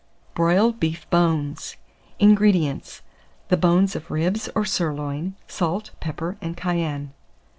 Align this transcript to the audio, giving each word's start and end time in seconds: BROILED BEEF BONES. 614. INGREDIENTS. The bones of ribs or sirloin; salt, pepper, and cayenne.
BROILED 0.33 0.79
BEEF 0.79 1.07
BONES. 1.11 1.75
614. 2.19 2.29
INGREDIENTS. 2.31 3.01
The 3.49 3.57
bones 3.57 3.95
of 3.95 4.09
ribs 4.09 4.49
or 4.55 4.65
sirloin; 4.65 5.35
salt, 5.47 5.91
pepper, 5.99 6.37
and 6.41 6.57
cayenne. 6.57 7.11